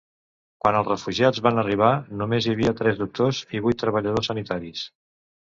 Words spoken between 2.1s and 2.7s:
només hi